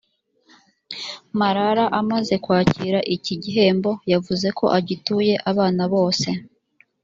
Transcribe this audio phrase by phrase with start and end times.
[1.39, 6.29] malala amaze kwakira iki gihembo yavuze ko agituye abana bose